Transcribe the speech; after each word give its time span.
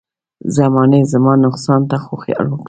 زمانې 0.57 0.99
زما 1.11 1.33
نقصان 1.45 1.81
ته 1.89 1.97
خو 2.03 2.13
خیال 2.23 2.45
وکړه. 2.47 2.59